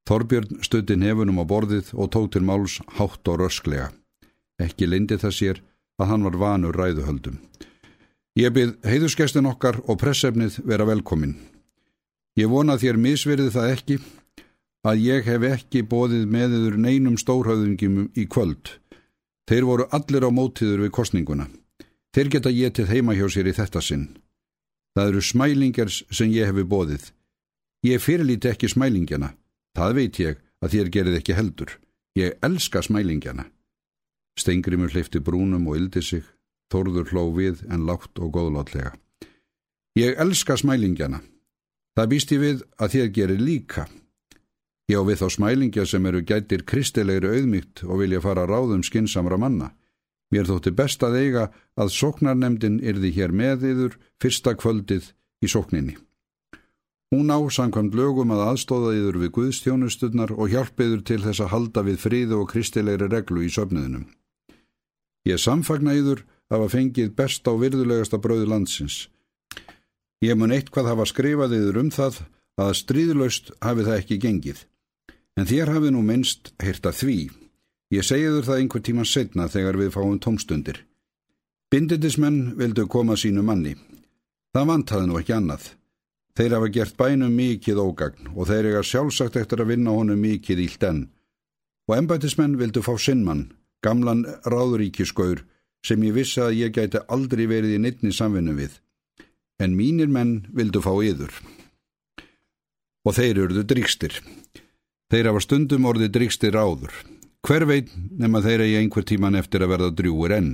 Þorbjörn 0.09 0.61
stutti 0.65 0.97
nefunum 0.97 1.41
á 1.41 1.45
borðið 1.47 1.93
og 1.93 2.09
tók 2.13 2.31
til 2.33 2.43
máls 2.45 2.79
hátt 2.97 3.27
og 3.31 3.41
rösklega. 3.41 3.91
Ekki 4.61 4.89
lindi 4.89 5.17
það 5.21 5.37
sér 5.37 5.61
að 6.01 6.09
hann 6.11 6.25
var 6.25 6.37
vanur 6.41 6.77
ræðuhöldum. 6.77 7.37
Ég 8.37 8.53
byrð 8.55 8.87
heiðuskestin 8.87 9.49
okkar 9.49 9.81
og 9.85 9.99
pressefnið 10.01 10.61
vera 10.65 10.87
velkomin. 10.87 11.35
Ég 12.39 12.49
vona 12.49 12.77
þér 12.79 12.99
misverið 13.01 13.53
það 13.55 13.71
ekki 13.75 13.97
að 14.87 15.01
ég 15.05 15.25
hef 15.27 15.47
ekki 15.49 15.83
bóðið 15.85 16.29
meðiður 16.31 16.77
neinum 16.81 17.17
stórhauðingum 17.19 18.05
í 18.17 18.25
kvöld. 18.25 18.77
Þeir 19.49 19.67
voru 19.67 19.87
allir 19.91 20.25
á 20.25 20.29
mótiður 20.31 20.85
við 20.85 20.93
kostninguna. 20.95 21.49
Þeir 22.11 22.29
geta 22.33 22.51
getið 22.51 22.91
heima 22.91 23.15
hjá 23.15 23.27
sér 23.31 23.47
í 23.47 23.55
þetta 23.55 23.81
sinn. 23.81 24.07
Það 24.95 25.11
eru 25.11 25.21
smælingars 25.23 26.01
sem 26.11 26.31
ég 26.33 26.51
hefi 26.51 26.65
bóðið. 26.67 27.05
Ég 27.87 28.03
fyrirlíti 28.03 28.51
ekki 28.51 28.69
smælingjana. 28.71 29.31
Það 29.77 29.95
veit 29.95 30.19
ég 30.19 30.41
að 30.61 30.75
þér 30.75 30.91
gerið 30.95 31.17
ekki 31.21 31.37
heldur. 31.37 31.71
Ég 32.19 32.35
elska 32.43 32.83
smælingjana. 32.83 33.47
Stengrimur 34.39 34.91
hleyfti 34.91 35.23
brúnum 35.23 35.69
og 35.71 35.79
yldi 35.79 36.03
sig. 36.03 36.27
Þórður 36.71 37.11
hló 37.11 37.23
við 37.35 37.63
en 37.71 37.87
látt 37.87 38.19
og 38.19 38.35
góðlátlega. 38.35 38.93
Ég 39.99 40.19
elska 40.19 40.59
smælingjana. 40.59 41.23
Það 41.95 42.11
býst 42.11 42.31
ég 42.31 42.39
við 42.43 42.61
að 42.79 42.93
þér 42.95 43.09
gerir 43.15 43.41
líka. 43.43 43.87
Ég 44.91 44.99
á 44.99 45.03
við 45.07 45.21
þá 45.21 45.27
smælingja 45.31 45.85
sem 45.87 46.05
eru 46.09 46.19
gætir 46.27 46.63
kristilegri 46.67 47.29
auðmygt 47.31 47.83
og 47.87 48.01
vilja 48.01 48.19
fara 48.23 48.43
ráðum 48.47 48.83
skinsamra 48.83 49.37
manna. 49.39 49.71
Mér 50.31 50.47
þótti 50.47 50.71
best 50.75 51.03
að 51.03 51.17
eiga 51.19 51.49
að 51.75 51.91
sóknarnemdin 51.95 52.79
yrði 52.79 53.11
hér 53.17 53.35
með 53.35 53.67
yður 53.71 53.97
fyrsta 54.21 54.55
kvöldið 54.55 55.11
í 55.43 55.51
sókninni. 55.51 55.97
Hún 57.11 57.27
á 57.27 57.39
samkvæmt 57.51 57.95
lögum 57.99 58.31
að 58.31 58.45
aðstóða 58.53 58.93
yður 58.95 59.17
við 59.25 59.33
Guðstjónusturnar 59.35 60.31
og 60.31 60.53
hjálpiður 60.53 61.01
til 61.03 61.19
þess 61.25 61.43
að 61.43 61.51
halda 61.51 61.83
við 61.83 61.97
fríðu 61.99 62.37
og 62.39 62.51
kristilegri 62.53 63.09
reglu 63.11 63.43
í 63.43 63.51
söfniðinum. 63.51 64.05
Ég 65.27 65.41
samfagna 65.43 65.97
yður 65.99 66.23
af 66.47 66.63
að 66.63 66.71
fengið 66.77 67.11
best 67.17 67.43
á 67.43 67.51
virðulegasta 67.51 68.19
bröðu 68.23 68.47
landsins. 68.47 69.09
Ég 70.23 70.39
mun 70.39 70.55
eitthvað 70.55 70.93
hafa 70.93 71.09
skrifað 71.09 71.57
yfir 71.59 71.81
um 71.81 71.91
það 71.91 72.23
að 72.61 72.73
stríðlaust 72.79 73.51
hafi 73.59 73.85
það 73.89 73.99
ekki 73.99 74.21
gengið. 74.23 74.65
En 75.35 75.47
þér 75.51 75.75
hafi 75.75 75.91
nú 75.91 76.05
minnst 76.05 76.53
heyrta 76.63 76.95
því. 76.95 77.27
Ég 77.91 78.05
segiður 78.07 78.45
það 78.47 78.61
einhver 78.61 78.83
tíma 78.87 79.03
setna 79.03 79.49
þegar 79.51 79.77
við 79.81 79.93
fáum 79.97 80.19
tómstundir. 80.23 80.77
Bindindismenn 81.71 82.53
vildu 82.59 82.85
koma 82.87 83.17
sínu 83.19 83.43
manni. 83.43 83.75
Það 84.55 84.69
vantaði 84.69 85.07
nú 85.07 85.19
ekki 85.19 85.35
annað. 85.35 85.65
Þeir 86.35 86.55
hafa 86.55 86.69
gert 86.71 86.95
bænum 86.99 87.35
mikið 87.35 87.81
ógagn 87.83 88.31
og 88.31 88.47
þeir 88.47 88.69
eiga 88.69 88.83
sjálfsagt 88.87 89.35
eftir 89.41 89.63
að 89.63 89.73
vinna 89.73 89.95
honum 89.95 90.23
mikið 90.23 90.63
ílt 90.63 90.85
enn. 90.87 91.01
Og 91.91 91.97
embætismenn 91.97 92.55
vildu 92.59 92.83
fá 92.85 92.93
sinnmann, 92.95 93.49
gamlan 93.83 94.23
ráðuríkiskaur 94.47 95.43
sem 95.83 96.03
ég 96.07 96.15
vissi 96.15 96.39
að 96.39 96.59
ég 96.61 96.75
gæti 96.75 97.03
aldrei 97.11 97.43
verið 97.51 97.75
í 97.75 97.81
neittni 97.83 98.15
samvinnu 98.15 98.55
við. 98.55 98.77
En 99.59 99.75
mínir 99.75 100.07
menn 100.07 100.45
vildu 100.55 100.79
fá 100.79 100.93
yður. 100.95 101.33
Og 103.03 103.17
þeir 103.17 103.47
eruðu 103.47 103.67
drikstir. 103.67 104.15
Þeir 105.11 105.31
hafa 105.33 105.43
stundum 105.43 105.87
orðið 105.91 106.15
drikstir 106.15 106.55
áður. 106.55 106.93
Hver 107.41 107.65
veit 107.65 107.89
nema 108.21 108.41
þeir 108.45 108.61
eigi 108.67 108.77
einhver 108.77 109.05
tíman 109.07 109.37
eftir 109.39 109.63
að 109.65 109.73
verða 109.73 109.93
drjúur 109.97 110.33
enn. 110.35 110.51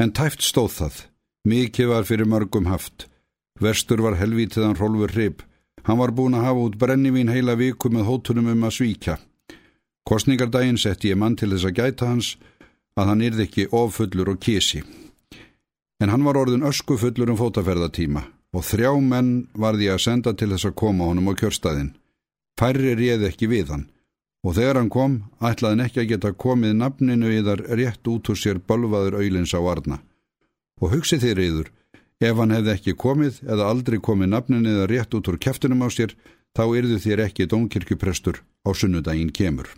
En 0.00 0.12
tæft 0.16 0.44
stóð 0.44 0.72
það. 0.78 0.94
Mikið 1.48 1.90
var 1.92 2.06
fyrir 2.08 2.28
mörgum 2.28 2.70
haft. 2.70 3.08
Vestur 3.60 4.00
var 4.00 4.16
helvítiðan 4.16 4.78
Rolfur 4.78 5.12
Hrib. 5.12 5.42
Hann 5.84 6.00
var 6.00 6.14
búin 6.16 6.38
að 6.38 6.46
hafa 6.46 6.64
út 6.68 6.78
brennivín 6.80 7.28
heila 7.28 7.56
viku 7.58 7.90
með 7.92 8.08
hótunum 8.08 8.48
um 8.54 8.64
að 8.64 8.76
svíkja. 8.78 9.18
Kostningardaginn 10.08 10.80
sett 10.80 11.04
ég 11.04 11.18
mann 11.18 11.36
til 11.36 11.52
þess 11.52 11.68
að 11.68 11.78
gæta 11.78 12.08
hans 12.08 12.34
að 12.96 13.08
hann 13.12 13.24
yrði 13.28 13.46
ekki 13.46 13.68
offullur 13.76 14.32
og 14.32 14.40
kísi. 14.42 14.82
En 16.00 16.10
hann 16.10 16.24
var 16.24 16.38
orðin 16.40 16.66
öskufullur 16.66 17.34
um 17.34 17.38
fótaferðatíma 17.38 18.24
og 18.56 18.64
þrjá 18.66 18.92
menn 19.00 19.32
varði 19.54 19.92
að 19.92 20.04
senda 20.06 20.32
til 20.34 20.50
þess 20.54 20.70
að 20.70 20.78
koma 20.80 21.10
honum 21.10 21.30
á 21.30 21.32
kjörstaðin. 21.38 21.92
Færri 22.58 22.96
réði 22.96 23.28
ekki 23.28 23.50
við 23.52 23.74
hann 23.74 23.90
og 24.42 24.56
þegar 24.56 24.80
hann 24.80 24.90
kom 24.90 25.18
ætlaði 25.38 25.76
hann 25.76 25.84
ekki 25.86 26.02
að 26.02 26.08
geta 26.12 26.32
komið 26.44 26.74
nafninu 26.78 27.30
yðar 27.30 27.62
rétt 27.78 28.08
út 28.10 28.30
úr 28.32 28.38
sér 28.38 28.58
bölvaður 28.58 29.20
auðlins 29.20 29.54
á 29.54 29.60
varna. 29.62 30.00
Og 30.82 30.96
hugsið 30.96 31.22
þér 31.26 31.42
yður, 31.46 31.68
ef 32.22 32.40
hann 32.40 32.54
hefði 32.54 32.74
ekki 32.74 32.96
komið 32.98 33.38
eða 33.46 33.68
aldrei 33.70 33.98
komið 34.02 34.32
nafninu 34.34 34.74
yðar 34.74 34.90
rétt 34.90 35.14
út 35.14 35.30
úr 35.30 35.38
kæftunum 35.38 35.86
á 35.86 35.88
sér, 35.94 36.16
þá 36.58 36.64
yrðu 36.74 36.98
þér 37.04 37.24
ekki 37.28 37.48
dónkirkjuprestur 37.52 38.42
á 38.42 38.70
sunnudaginn 38.74 39.30
kemur. 39.30 39.70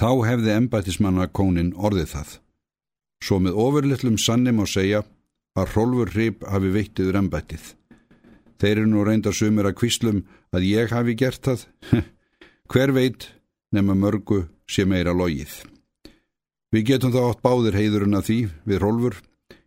Þá 0.00 0.10
hefði 0.28 0.54
embætismanna 0.56 1.26
kónin 1.28 1.74
orðið 1.76 2.12
það. 2.14 2.36
Svo 3.20 3.40
með 3.40 3.58
ofurlittlum 3.60 4.16
sannim 4.20 4.60
á 4.60 4.66
segja 4.68 5.02
að 5.56 5.74
Rolfur 5.74 6.12
Hrib 6.14 6.46
hafi 6.48 6.70
veittiður 6.72 7.18
embætið. 7.20 7.74
Þeir 8.60 8.76
eru 8.76 8.88
nú 8.88 9.04
reynda 9.04 9.32
sumir 9.32 9.68
að 9.68 9.76
kvíslum 9.80 10.22
að 10.56 10.68
ég 10.68 10.92
hafi 10.92 11.16
gert 11.20 11.44
það. 11.44 11.66
Hver 12.70 12.92
veit 12.94 13.26
nema 13.74 13.96
mörgu 13.98 14.44
sé 14.70 14.84
meira 14.86 15.10
logið. 15.10 15.50
Við 16.70 16.84
getum 16.86 17.10
þá 17.10 17.20
átt 17.24 17.40
báðir 17.42 17.74
heiðurinn 17.74 18.14
að 18.14 18.26
því 18.28 18.36
við 18.70 18.82
Rolfur. 18.84 19.16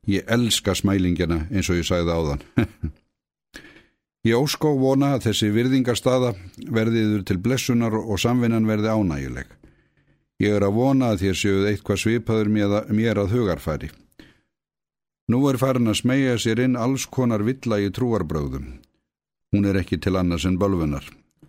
Ég 0.07 0.27
elska 0.31 0.71
smælingjana 0.75 1.41
eins 1.51 1.67
og 1.71 1.81
ég 1.81 1.87
sagði 1.87 2.15
á 2.15 2.19
þann. 2.29 2.45
ég 4.29 4.39
óskó 4.39 4.71
vona 4.79 5.13
að 5.17 5.25
þessi 5.27 5.49
virðingarstaða 5.51 6.31
verðiður 6.77 7.25
til 7.27 7.37
blessunar 7.43 7.97
og 7.99 8.21
samvinnan 8.23 8.69
verði 8.71 8.95
ánægileg. 8.95 9.51
Ég 10.39 10.55
er 10.55 10.63
að 10.63 10.77
vona 10.79 11.11
að 11.11 11.25
þér 11.25 11.39
séuð 11.41 11.67
eitthvað 11.71 12.01
svipaður 12.05 12.51
mér 12.55 13.19
að 13.19 13.35
hugarfæri. 13.35 13.89
Nú 15.27 15.41
er 15.51 15.59
farin 15.59 15.91
að 15.91 15.99
smegja 15.99 16.39
sér 16.39 16.63
inn 16.63 16.79
alls 16.79 17.03
konar 17.07 17.43
villa 17.43 17.79
í 17.83 17.91
trúarbröðum. 17.91 18.79
Hún 19.51 19.67
er 19.67 19.79
ekki 19.83 19.99
til 19.99 20.15
annars 20.19 20.47
en 20.47 20.55
bölfunar. 20.59 21.03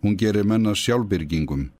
Hún 0.05 0.19
gerir 0.21 0.45
menna 0.45 0.75
sjálfbyrgingum. 0.77 1.71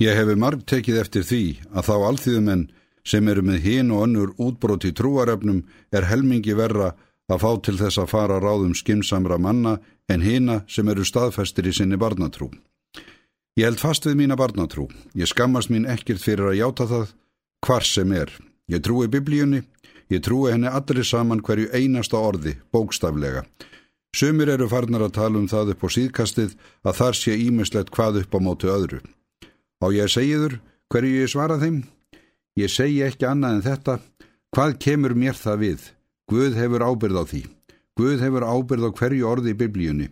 Ég 0.00 0.16
hefi 0.16 0.36
marg 0.40 0.62
tekið 0.64 1.00
eftir 1.02 1.26
því 1.28 1.42
að 1.76 1.88
þá 1.90 1.96
alþýðumenn 2.08 2.62
sem 3.04 3.28
eru 3.28 3.42
með 3.44 3.58
hín 3.66 3.92
og 3.92 4.06
önnur 4.06 4.32
útbróti 4.40 4.94
trúaröfnum 4.96 5.58
er 5.92 6.08
helmingi 6.08 6.56
verra 6.56 6.94
að 7.28 7.42
fá 7.44 7.50
til 7.66 7.76
þess 7.82 8.00
að 8.00 8.10
fara 8.14 8.40
ráðum 8.40 8.72
skimsamra 8.78 9.36
manna 9.36 9.76
en 10.08 10.24
hína 10.24 10.62
sem 10.72 10.88
eru 10.88 11.04
staðfestir 11.04 11.68
í 11.68 11.74
sinni 11.76 12.00
barnatrú. 12.00 12.48
Ég 13.58 13.68
held 13.68 13.82
fast 13.82 14.08
við 14.08 14.22
mína 14.22 14.38
barnatrú. 14.40 14.86
Ég 15.12 15.28
skammast 15.28 15.68
mín 15.68 15.84
ekkert 15.84 16.24
fyrir 16.24 16.48
að 16.48 16.60
játa 16.62 16.88
það 16.88 17.12
hvar 17.66 17.84
sem 17.84 18.12
er. 18.16 18.32
Ég 18.72 18.80
trúi 18.86 19.08
biblíunni, 19.12 19.66
ég 20.08 20.24
trúi 20.24 20.54
henni 20.54 20.72
allir 20.72 21.04
saman 21.04 21.44
hverju 21.44 21.68
einasta 21.74 22.16
orði, 22.16 22.56
bókstaflega. 22.72 23.44
Sumir 24.16 24.48
eru 24.48 24.68
farnar 24.68 25.04
að 25.06 25.16
tala 25.18 25.38
um 25.38 25.48
það 25.50 25.74
upp 25.74 25.84
á 25.84 25.88
síðkastið 25.96 26.54
að 26.84 26.98
þar 27.00 27.18
sé 27.18 27.36
ímislegt 27.36 27.92
hvað 27.94 28.22
upp 28.22 28.34
á 28.34 28.38
mótu 28.40 28.70
öðru. 28.72 29.00
Á 29.84 29.86
ég 29.94 30.10
segiður, 30.10 30.58
hverju 30.90 31.20
ég 31.22 31.32
svara 31.32 31.58
þeim? 31.60 31.82
Ég 32.58 32.72
segi 32.72 33.02
ekki 33.06 33.28
annað 33.28 33.58
en 33.58 33.66
þetta. 33.68 33.98
Hvað 34.56 34.78
kemur 34.82 35.14
mér 35.14 35.36
það 35.38 35.60
við? 35.62 35.90
Guð 36.28 36.56
hefur 36.58 36.86
ábyrð 36.88 37.20
á 37.20 37.24
því. 37.28 37.42
Guð 37.98 38.24
hefur 38.24 38.48
ábyrð 38.48 38.88
á 38.88 38.90
hverju 38.96 39.28
orði 39.28 39.52
í 39.52 39.58
biblíunni. 39.60 40.08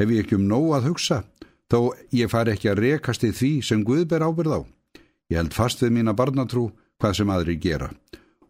Hef 0.00 0.10
ég 0.10 0.24
ekki 0.24 0.40
um 0.40 0.48
nóg 0.48 0.72
að 0.78 0.90
hugsa? 0.90 1.22
þó 1.70 1.94
ég 2.10 2.30
fari 2.30 2.54
ekki 2.56 2.70
að 2.72 2.82
rekast 2.84 3.24
í 3.24 3.30
því 3.34 3.50
sem 3.62 3.84
Guð 3.86 4.06
ber 4.10 4.26
ábyrð 4.26 4.56
á. 4.58 4.60
Ég 5.30 5.38
held 5.38 5.54
fast 5.54 5.82
við 5.84 5.94
mína 5.98 6.16
barnatrú 6.18 6.70
hvað 7.00 7.16
sem 7.20 7.30
aðri 7.30 7.56
gera 7.62 7.92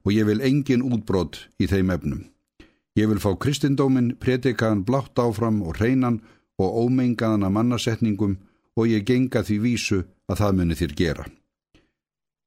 og 0.00 0.14
ég 0.14 0.24
vil 0.24 0.40
engin 0.40 0.80
útbrott 0.80 1.36
í 1.60 1.68
þeim 1.68 1.92
efnum. 1.92 2.22
Ég 2.98 3.06
vil 3.10 3.20
fá 3.22 3.34
kristindómin, 3.38 4.16
predikaðan 4.18 4.84
blátt 4.86 5.18
áfram 5.18 5.62
og 5.62 5.78
reynan 5.78 6.20
og 6.60 6.86
ómengaðan 6.86 7.46
að 7.46 7.54
mannasetningum 7.56 8.38
og 8.76 8.90
ég 8.90 9.06
genga 9.06 9.44
því 9.46 9.58
vísu 9.62 10.00
að 10.30 10.42
það 10.42 10.56
muni 10.58 10.78
þér 10.80 10.96
gera. 10.98 11.26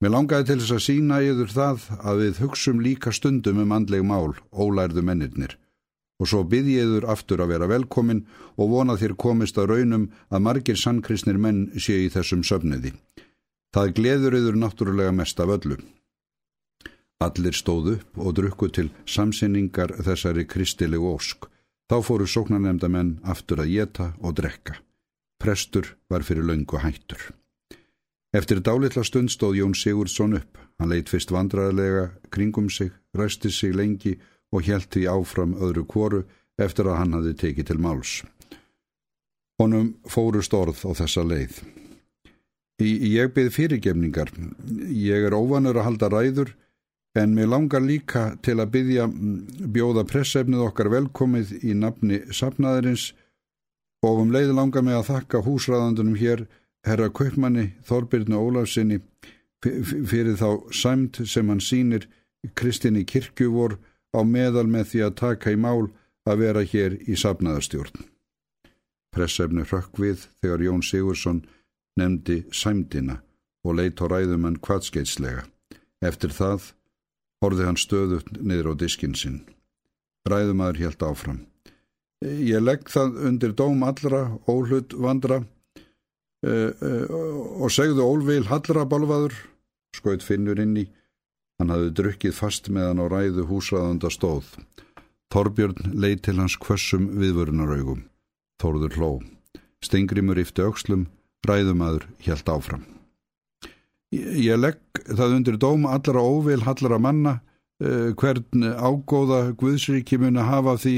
Mér 0.04 0.12
langaði 0.12 0.50
til 0.50 0.60
þess 0.60 0.76
að 0.76 0.84
sína 0.84 1.22
yfir 1.24 1.52
það 1.54 1.84
að 2.04 2.24
við 2.24 2.40
hugsum 2.44 2.82
líka 2.84 3.14
stundum 3.16 3.62
um 3.64 3.72
andleg 3.72 4.04
mál, 4.04 4.36
ólærðu 4.52 5.04
mennirnir 5.06 5.58
og 6.22 6.30
svo 6.30 6.44
byggjiður 6.48 7.08
aftur 7.12 7.42
að 7.44 7.52
vera 7.52 7.68
velkomin 7.68 8.22
og 8.56 8.70
vona 8.72 8.96
þér 9.00 9.16
komist 9.20 9.58
að 9.60 9.74
raunum 9.74 10.06
að 10.30 10.44
margir 10.46 10.80
sannkristnir 10.80 11.40
menn 11.42 11.66
sé 11.76 11.98
í 12.06 12.12
þessum 12.14 12.46
söfniði. 12.48 12.94
Það 13.74 13.96
gleður 13.98 14.38
yður 14.38 14.60
náttúrulega 14.62 15.16
mest 15.16 15.40
af 15.44 15.52
öllu. 15.58 15.80
Allir 17.24 17.56
stóðu 17.56 18.00
og 18.20 18.36
drukku 18.38 18.68
til 18.74 18.90
samsinningar 19.06 19.96
þessari 20.04 20.46
kristilegu 20.50 21.14
ósk. 21.14 21.48
Þá 21.90 21.98
fóru 22.04 22.28
sóknarnemda 22.28 22.90
menn 22.90 23.18
aftur 23.24 23.62
að 23.64 23.72
geta 23.76 24.12
og 24.20 24.36
drekka. 24.40 24.80
Prestur 25.40 25.96
var 26.10 26.24
fyrir 26.24 26.46
laungu 26.48 26.80
hættur. 26.80 27.32
Eftir 28.34 28.64
dálitla 28.66 29.04
stund 29.06 29.30
stóð 29.30 29.60
Jón 29.60 29.76
Sigurdsson 29.78 30.40
upp. 30.40 30.58
Hann 30.80 30.90
leitt 30.90 31.12
fyrst 31.12 31.32
vandrarlega 31.32 32.10
kringum 32.34 32.70
sig, 32.70 32.92
ræsti 33.14 33.52
sig 33.52 33.76
lengi 33.76 34.18
og 34.52 34.64
því 34.66 35.06
áfram 35.10 35.54
öðru 35.54 35.86
kvoru 35.86 36.24
eftir 36.58 36.88
að 36.90 36.98
hann 36.98 37.14
hafi 37.14 37.34
tekið 37.34 37.68
til 37.68 37.80
máls. 37.82 38.24
Honum 39.62 39.94
fórust 40.10 40.54
orð 40.54 40.82
á 40.82 40.92
þessa 40.98 41.24
leið. 41.26 41.62
Í, 42.82 42.90
ég 43.18 43.34
byrð 43.34 43.54
fyrirgefningar. 43.54 44.32
Ég 44.90 45.28
er 45.28 45.34
óvanur 45.34 45.78
að 45.78 45.86
halda 45.88 46.10
ræður 46.10 46.56
en 47.16 47.36
mér 47.36 47.50
langar 47.52 47.84
líka 47.86 48.34
til 48.42 48.58
að 48.58 48.72
byggja 48.74 49.06
bjóða 49.76 50.04
pressefnið 50.10 50.66
okkar 50.68 50.90
velkomið 50.94 51.54
í 51.62 51.76
nafni 51.78 52.24
sapnaðurins 52.34 53.12
og 54.04 54.24
um 54.24 54.34
leið 54.34 54.54
langar 54.58 54.86
mig 54.86 54.98
að 54.98 55.10
þakka 55.12 55.44
húsræðandunum 55.46 56.18
hér 56.18 56.46
herra 56.88 57.12
Kaupmanni 57.14 57.70
Þorbirnu 57.88 58.40
Ólafsinni 58.42 59.00
fyrir 59.64 60.36
þá 60.40 60.74
sæmt 60.74 61.22
sem 61.30 61.50
hann 61.50 61.62
sínir 61.64 62.10
Kristinni 62.58 63.06
kirkjuvor 63.08 63.78
á 64.12 64.20
meðal 64.28 64.68
með 64.68 64.90
því 64.92 65.06
að 65.06 65.18
taka 65.22 65.54
í 65.54 65.60
mál 65.60 65.94
að 66.28 66.42
vera 66.44 66.64
hér 66.64 66.98
í 67.08 67.16
safnaðarstjórn. 67.20 68.04
Pressefni 69.14 69.64
hrökk 69.70 70.00
við 70.02 70.28
þegar 70.42 70.66
Jón 70.66 70.84
Sigursson 70.84 71.44
nefndi 72.00 72.44
sæmdina 72.52 73.22
og 73.64 73.78
leitt 73.78 74.02
á 74.02 74.10
ræðumann 74.10 74.60
kvatskeitslega, 74.60 75.46
Eftir 76.04 76.34
það 76.36 76.74
horfið 77.44 77.68
hann 77.68 77.80
stöðut 77.80 78.30
niður 78.40 78.72
á 78.72 78.74
diskinn 78.80 79.18
sinn. 79.20 79.42
Ræðumadur 80.30 80.86
helt 80.86 81.04
áfram. 81.04 81.42
Ég 82.24 82.64
legg 82.64 82.88
það 82.88 83.18
undir 83.28 83.56
dóm 83.60 83.84
allra, 83.84 84.38
óhlut 84.48 84.94
vandra 84.96 85.42
uh, 85.44 86.72
uh, 86.72 87.08
og 87.60 87.74
segðu 87.74 88.06
ólvil 88.06 88.46
hallra 88.48 88.86
balvaður, 88.88 89.36
skoðt 89.96 90.24
finnur 90.24 90.62
inn 90.64 90.78
í. 90.86 90.86
Hann 91.60 91.74
hafði 91.74 91.92
drukkið 92.00 92.38
fast 92.38 92.72
meðan 92.72 93.04
á 93.04 93.06
ræðu 93.12 93.46
húsraðanda 93.52 94.12
stóð. 94.14 94.56
Þorbjörn 95.34 95.94
leið 95.98 96.24
til 96.30 96.38
hans 96.40 96.56
kvössum 96.62 97.12
viðvörunaraugum. 97.20 98.08
Þorður 98.62 98.98
hló. 99.00 99.12
Stengrimur 99.84 100.40
yfti 100.40 100.64
aukslum, 100.64 101.08
ræðumadur 101.44 102.08
helt 102.24 102.48
áfram. 102.48 102.93
Ég 104.14 104.60
legg 104.60 105.04
það 105.08 105.36
undir 105.40 105.58
dóma 105.58 105.96
allra 105.98 106.22
óvil 106.22 106.62
hallara 106.68 107.00
manna 107.02 107.38
uh, 107.82 108.12
hvern 108.20 108.68
ágóða 108.78 109.54
Guðsríki 109.58 110.20
muni 110.22 110.44
hafa 110.44 110.76
því 110.78 110.96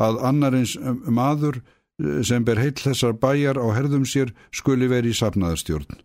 að 0.00 0.20
annarins 0.30 0.74
maður 1.04 1.60
uh, 1.60 2.22
sem 2.24 2.44
ber 2.46 2.62
heill 2.62 2.76
þessar 2.78 3.16
bæjar 3.20 3.60
á 3.60 3.66
herðum 3.76 4.06
sér 4.08 4.32
skuli 4.54 4.88
veri 4.88 5.12
í 5.12 5.18
safnaðarstjórn. 5.18 6.00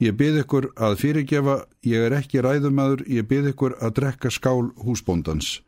Ég 0.00 0.16
byrð 0.16 0.42
ykkur 0.42 0.66
að 0.80 0.94
fyrirgefa, 1.02 1.54
ég 1.84 2.06
er 2.06 2.14
ekki 2.16 2.40
ræðumadur, 2.40 3.02
ég 3.04 3.26
byrð 3.28 3.50
ykkur 3.52 3.74
að 3.84 3.96
drekka 3.98 4.30
skál 4.32 4.70
húsbóndans. 4.80 5.58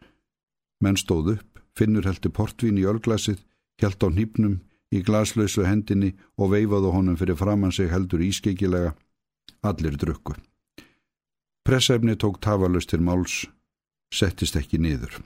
Menn 0.81 0.97
stóð 0.97 1.35
upp, 1.35 1.61
finnur 1.77 2.09
heldur 2.09 2.33
portvín 2.33 2.81
í 2.81 2.87
örglasið, 2.89 3.43
held 3.83 4.01
á 4.01 4.09
nýpnum 4.09 4.55
í 4.93 5.03
glaslausu 5.05 5.67
hendinni 5.69 6.15
og 6.41 6.55
veifaðu 6.55 6.95
honum 6.95 7.19
fyrir 7.21 7.37
framann 7.37 7.73
sig 7.77 7.93
heldur 7.93 8.25
ískeikilega 8.25 8.95
Allir 9.63 9.97
drukku. 9.99 10.35
Pressefni 11.63 12.17
tók 12.19 12.41
tafalust 12.43 12.91
til 12.91 13.03
máls, 13.07 13.45
settist 14.11 14.57
ekki 14.59 14.81
niður. 14.83 15.21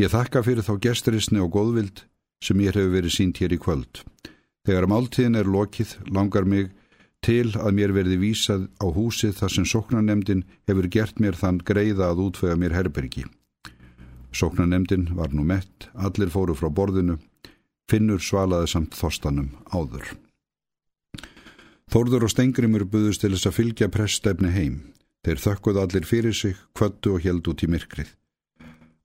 Ég 0.00 0.12
þakka 0.12 0.42
fyrir 0.44 0.64
þá 0.64 0.74
gesturisni 0.84 1.40
og 1.40 1.52
góðvild 1.56 2.04
sem 2.44 2.60
ég 2.60 2.76
hefur 2.76 2.92
verið 2.94 3.16
sínt 3.16 3.40
hér 3.40 3.56
í 3.56 3.60
kvöld. 3.60 4.02
Þegar 4.68 4.88
máltíðin 4.92 5.40
er 5.40 5.48
lokið 5.48 5.96
langar 6.12 6.44
mig 6.44 6.70
til 7.24 7.52
að 7.56 7.74
mér 7.76 7.92
verði 7.96 8.16
vísað 8.20 8.68
á 8.80 8.86
húsið 8.92 9.36
þar 9.40 9.54
sem 9.56 9.66
sóknarnemdin 9.68 10.46
hefur 10.68 10.88
gert 10.92 11.20
mér 11.20 11.36
þann 11.36 11.60
greiða 11.64 12.12
að 12.12 12.24
útföga 12.28 12.56
mér 12.60 12.76
herbergi. 12.76 13.26
Sóknarnemdin 14.32 15.10
var 15.18 15.34
nú 15.34 15.44
mett, 15.44 15.90
allir 15.94 16.30
fóru 16.32 16.54
frá 16.54 16.70
borðinu, 16.70 17.18
finnur 17.90 18.20
svalaði 18.22 18.70
samt 18.72 18.96
þostanum 18.96 19.50
áður. 19.74 20.12
Þórður 21.90 22.28
og 22.28 22.30
Stengrimur 22.30 22.84
buðust 22.86 23.24
til 23.24 23.32
þess 23.32 23.48
að 23.48 23.56
fylgja 23.56 23.86
prestefni 23.90 24.50
heim. 24.54 24.74
Þeir 25.26 25.40
þökkuð 25.42 25.78
allir 25.82 26.04
fyrir 26.06 26.34
sig, 26.38 26.58
kvöttu 26.70 27.16
og 27.16 27.24
held 27.24 27.48
út 27.50 27.64
í 27.66 27.68
myrkrið. 27.68 28.12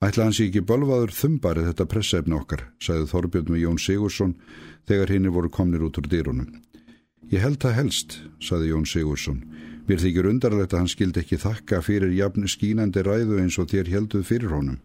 Ætla 0.06 0.27
hans 0.27 0.38
ekki 0.44 0.62
bölvaður 0.62 1.15
þumbarið 1.18 1.72
þetta 1.72 1.88
pressefni 1.89 2.36
okkar, 2.38 2.62
sagði 2.77 3.08
Þorbjörn 3.10 3.50
með 3.50 3.63
Jón 3.63 3.80
Sigursson 3.82 4.36
þegar 4.86 5.13
henni 5.15 5.32
voru 5.34 5.50
komnir 5.50 5.86
út 5.88 5.98
úr 5.98 6.10
dýrunum. 6.12 6.51
Ég 7.34 7.42
held 7.42 7.58
það 7.63 7.74
helst, 7.80 8.20
sagði 8.38 8.70
Jón 8.70 8.86
Sigursson. 8.86 9.39
Mér 9.89 10.04
þykir 10.04 10.30
undarlegt 10.30 10.75
að 10.75 10.84
hann 10.84 10.92
skildi 10.94 11.24
ekki 11.24 11.39
þakka 11.42 11.80
fyrir 11.88 12.13
jafn 12.13 12.46
skínandi 12.46 13.01
ræðu 13.01 13.39
eins 13.42 13.58
og 13.58 13.72
þér 13.74 13.89
helduð 13.96 14.27
fyrir 14.30 14.54
honum. 14.54 14.77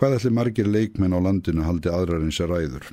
Hvað 0.00 0.16
ætli 0.16 0.32
margir 0.32 0.72
leikmenn 0.72 1.12
á 1.12 1.20
landinu 1.20 1.68
haldi 1.68 1.92
aðrar 1.92 2.24
eins 2.24 2.40
að 2.40 2.54
ræður? 2.54 2.88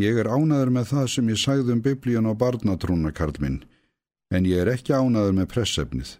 Ég 0.00 0.16
er 0.16 0.30
ánaður 0.30 0.70
með 0.72 0.92
það 0.94 1.06
sem 1.12 1.28
ég 1.28 1.38
sagði 1.40 1.74
um 1.74 1.80
biblíun 1.84 2.28
á 2.30 2.32
barnatrúna, 2.32 3.10
Karl 3.12 3.36
minn, 3.42 3.58
en 4.32 4.46
ég 4.48 4.62
er 4.62 4.70
ekki 4.72 4.94
ánaður 4.96 5.34
með 5.36 5.50
pressefnið. 5.52 6.12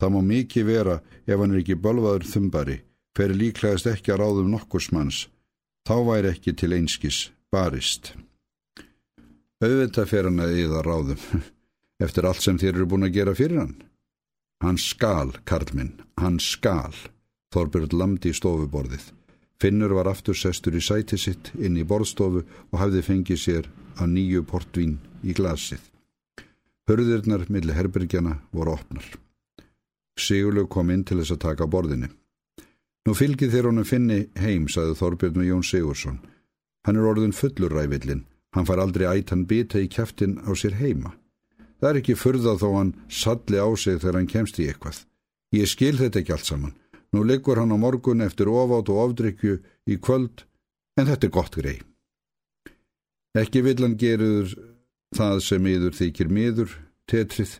Það 0.00 0.12
má 0.14 0.20
mikið 0.30 0.68
vera 0.70 0.94
ef 1.26 1.40
hann 1.40 1.52
er 1.52 1.60
ekki 1.60 1.76
bölvaður 1.84 2.24
þumbari, 2.30 2.76
fer 3.16 3.34
líklegast 3.36 3.88
ekki 3.90 4.14
að 4.14 4.22
ráðum 4.22 4.54
nokkursmanns. 4.54 5.26
Þá 5.88 5.96
væri 6.08 6.32
ekki 6.32 6.54
til 6.56 6.72
einskis 6.76 7.18
barist. 7.52 8.14
Auðvitað 9.60 10.10
fer 10.12 10.30
hann 10.30 10.40
að 10.44 10.56
yða 10.62 10.86
ráðum, 10.86 11.44
eftir 12.04 12.28
allt 12.28 12.44
sem 12.44 12.60
þér 12.60 12.74
eru 12.74 12.88
búin 12.92 13.08
að 13.08 13.16
gera 13.18 13.36
fyrir 13.36 13.62
hann. 13.64 13.76
Hann 14.64 14.80
skal, 14.80 15.34
Karl 15.44 15.68
minn, 15.76 15.92
hann 16.20 16.40
skal, 16.40 16.94
Þorbjörn 17.52 17.92
lamdi 17.96 18.32
í 18.32 18.36
stofuborðið. 18.36 19.10
Finnur 19.60 19.94
var 19.96 20.10
aftur 20.10 20.36
sestur 20.36 20.76
í 20.76 20.82
sæti 20.84 21.16
sitt 21.18 21.52
inn 21.56 21.78
í 21.80 21.84
borðstofu 21.88 22.42
og 22.44 22.80
hafði 22.80 23.02
fengið 23.06 23.40
sér 23.40 23.68
að 23.96 24.12
nýju 24.12 24.42
portvín 24.50 24.98
í 25.24 25.32
glasið. 25.36 25.80
Hörðirnar 26.86 27.46
millir 27.48 27.74
herbergjana 27.74 28.36
voru 28.52 28.76
opnar. 28.76 29.06
Sigurlaug 30.16 30.68
kom 30.70 30.92
inn 30.92 31.04
til 31.04 31.18
þess 31.20 31.34
að 31.34 31.42
taka 31.48 31.66
borðinni. 31.66 32.08
Nú 33.06 33.14
fylgið 33.14 33.52
þér 33.54 33.68
honum 33.70 33.86
finni 33.86 34.20
heim, 34.38 34.68
saði 34.68 34.96
Þorbjörn 34.98 35.42
og 35.42 35.48
Jón 35.48 35.66
Sigursson. 35.66 36.20
Hann 36.86 36.98
er 36.98 37.08
orðin 37.08 37.34
fullur 37.34 37.72
rævillin. 37.72 38.24
Hann 38.54 38.66
far 38.66 38.80
aldrei 38.82 39.06
ætt 39.10 39.32
hann 39.34 39.46
bita 39.46 39.80
í 39.82 39.88
kæftin 39.90 40.38
á 40.42 40.50
sér 40.56 40.78
heima. 40.80 41.12
Það 41.80 41.90
er 41.90 41.98
ekki 42.00 42.16
furða 42.16 42.56
þó 42.60 42.68
hann 42.76 42.94
salli 43.12 43.60
á 43.60 43.68
sig 43.76 44.00
þegar 44.00 44.18
hann 44.20 44.30
kemst 44.30 44.60
í 44.62 44.68
eitthvað. 44.70 45.02
Ég 45.54 45.70
skil 45.70 45.96
þetta 45.98 46.22
ekki 46.22 46.34
allt 46.34 46.48
saman. 46.48 46.74
Nú 47.14 47.22
liggur 47.24 47.60
hann 47.60 47.74
á 47.74 47.78
morgun 47.78 48.24
eftir 48.24 48.50
ofátt 48.50 48.90
og 48.92 49.02
ofdrykju 49.04 49.58
í 49.86 49.98
kvöld, 50.02 50.44
en 50.98 51.06
þetta 51.06 51.28
er 51.28 51.34
gott 51.34 51.54
grei. 51.56 51.78
Ekki 53.36 53.62
vill 53.62 53.82
hann 53.84 53.98
gerur 54.00 54.50
það 55.16 55.40
sem 55.44 55.66
yður 55.70 55.96
þykir 55.96 56.32
miður, 56.32 56.76
tetrið. 57.10 57.58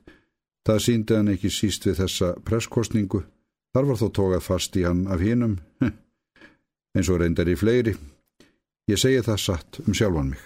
Það 0.67 0.83
síndi 0.83 1.15
hann 1.15 1.31
ekki 1.31 1.51
síst 1.53 1.87
við 1.87 2.01
þessa 2.01 2.33
presskostningu. 2.47 3.23
Þar 3.77 3.89
var 3.91 4.01
þó 4.01 4.07
tókað 4.19 4.47
fast 4.47 4.77
í 4.81 4.87
hann 4.87 5.05
af 5.13 5.23
hinnum, 5.23 5.59
eins 6.97 7.11
og 7.13 7.21
reyndar 7.21 7.51
í 7.53 7.59
fleiri. 7.61 7.95
Ég 8.91 8.99
segi 8.99 9.23
það 9.27 9.43
satt 9.43 9.81
um 9.85 9.95
sjálfan 9.95 10.33
mig. 10.33 10.43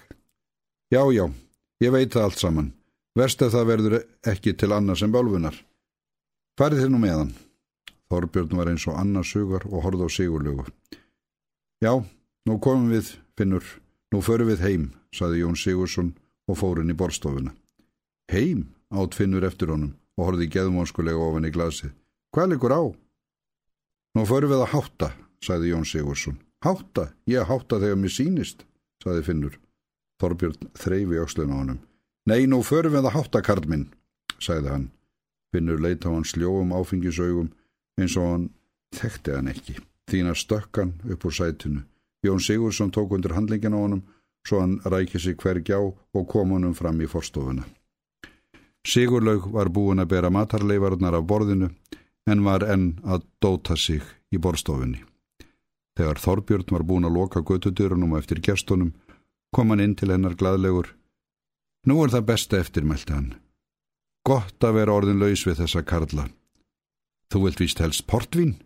Já, 0.90 1.04
já, 1.14 1.28
ég 1.84 1.92
veit 1.94 2.12
það 2.12 2.26
allt 2.26 2.40
saman. 2.42 2.72
Verst 3.18 3.42
að 3.42 3.54
það 3.54 3.68
verður 3.68 3.96
ekki 4.32 4.54
til 4.58 4.72
annars 4.74 5.04
en 5.06 5.14
bálfunar. 5.14 5.56
Farið 6.58 6.84
þið 6.84 6.92
nú 6.92 7.00
með 7.02 7.16
hann. 7.18 7.32
Þorbjörn 8.10 8.56
var 8.58 8.70
eins 8.72 8.86
og 8.90 8.98
annarsugar 8.98 9.66
og 9.70 9.84
horfði 9.84 10.06
á 10.06 10.10
sigurlugu. 10.10 10.64
Já, 11.80 11.92
nú 12.46 12.58
komum 12.58 12.90
við, 12.90 13.14
finnur, 13.38 13.62
nú 14.10 14.18
förum 14.24 14.50
við 14.50 14.64
heim, 14.66 14.84
saði 15.14 15.44
Jón 15.44 15.56
Sigursson 15.58 16.10
og 16.50 16.58
fór 16.58 16.82
inn 16.82 16.90
í 16.90 16.98
borstofuna. 16.98 17.54
Heim, 18.32 18.66
átt 18.90 19.14
finnur 19.14 19.46
eftir 19.46 19.70
honum 19.70 19.94
og 20.18 20.26
horfði 20.26 20.50
geðmónskulega 20.56 21.22
ofan 21.22 21.46
í 21.46 21.54
glasið. 21.54 21.94
Hvað 22.34 22.52
likur 22.54 22.74
á? 22.74 22.82
Nú 24.18 24.26
förum 24.26 24.50
við 24.50 24.64
að 24.64 24.72
hátta, 24.74 25.12
saði 25.42 25.70
Jón 25.70 25.86
Sigursson. 25.86 26.40
Hátta, 26.66 27.12
ég 27.30 27.46
hátta 27.46 27.78
þegar 27.78 28.02
mér 28.02 28.12
sínist, 28.12 28.66
saði 29.02 29.22
finnur. 29.24 29.54
Þorbjörn 30.20 30.74
þreyfi 30.76 31.22
öxlun 31.22 31.54
á 31.54 31.56
honum. 31.62 31.78
Nei, 32.26 32.44
nú 32.50 32.60
förum 32.66 32.98
við 32.98 33.06
að 33.06 33.14
hátta, 33.16 33.40
Karl 33.40 33.64
minn, 33.70 33.86
sagði 34.42 34.74
hann. 34.74 34.90
Finnur 35.54 35.80
leita 35.80 36.10
á 36.10 36.14
hans 36.14 36.34
sljóum 36.34 36.74
áfengisaugum 36.76 37.48
eins 38.00 38.16
og 38.16 38.30
hann 38.30 38.46
þekkti 38.96 39.36
hann 39.36 39.50
ekki. 39.52 39.76
Þína 40.10 40.34
stökkan 40.34 40.94
upp 41.10 41.24
úr 41.24 41.34
sætunu. 41.34 41.82
Jón 42.26 42.40
Sigursson 42.40 42.90
tók 42.90 43.12
undir 43.16 43.34
handlingin 43.36 43.76
á 43.76 43.80
honum 43.80 44.02
svo 44.46 44.60
hann 44.60 44.80
rækið 44.84 45.20
sig 45.20 45.36
hvergjá 45.36 45.78
og 45.80 46.28
kom 46.28 46.50
honum 46.50 46.74
fram 46.74 47.00
í 47.00 47.08
forstofuna. 47.08 47.64
Sigurlaug 48.86 49.50
var 49.52 49.68
búin 49.68 50.00
að 50.00 50.12
bera 50.14 50.30
matarleifarnar 50.32 51.18
af 51.18 51.26
borðinu 51.28 51.68
en 52.30 52.44
var 52.44 52.64
enn 52.64 53.00
að 53.04 53.26
dóta 53.42 53.76
sig 53.76 54.02
í 54.32 54.38
borstofunni. 54.38 55.04
Þegar 55.98 56.22
Þorbjörn 56.24 56.72
var 56.72 56.86
búin 56.88 57.04
að 57.04 57.16
loka 57.18 57.42
götudurunum 57.44 58.16
eftir 58.16 58.40
gerstunum 58.40 58.94
kom 59.52 59.70
hann 59.70 59.84
inn 59.84 59.96
til 59.98 60.12
hennar 60.12 60.36
gladlegur. 60.38 60.94
Nú 61.86 62.00
er 62.04 62.12
það 62.14 62.26
besta 62.28 62.60
eftir, 62.60 62.84
mælti 62.84 63.12
hann. 63.12 63.34
Gott 64.24 64.64
að 64.64 64.76
vera 64.80 64.96
orðin 64.96 65.20
laus 65.20 65.44
við 65.46 65.62
þessa 65.62 65.82
karla. 65.84 66.28
Þú 67.30 67.44
vilt 67.44 67.60
víst 67.62 67.78
helst 67.78 68.08
portvín? 68.10 68.56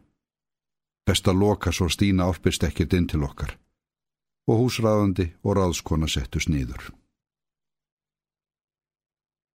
Best 1.05 1.29
að 1.29 1.41
loka 1.43 1.73
svo 1.73 1.91
Stína 1.93 2.31
áfbyrst 2.33 2.65
ekkert 2.65 2.97
inn 2.97 3.09
til 3.13 3.21
okkar. 3.27 3.59
Og 4.49 4.65
húsraðandi 4.65 5.35
og 5.45 5.59
ráðskona 5.59 6.09
settust 6.09 6.49
nýður. 6.49 6.89